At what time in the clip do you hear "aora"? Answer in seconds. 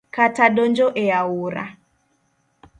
1.19-1.65